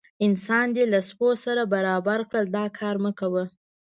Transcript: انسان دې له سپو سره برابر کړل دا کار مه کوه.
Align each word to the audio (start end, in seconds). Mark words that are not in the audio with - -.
انسان 0.25 0.67
دې 0.75 0.83
له 0.93 0.99
سپو 1.09 1.29
سره 1.43 1.63
برابر 1.73 2.19
کړل 2.29 2.45
دا 2.57 2.65
کار 2.79 2.95
مه 3.03 3.11
کوه. 3.19 3.43